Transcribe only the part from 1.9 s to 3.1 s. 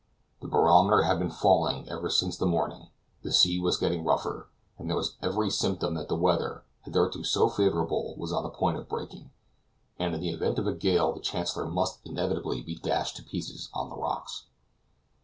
since the morning,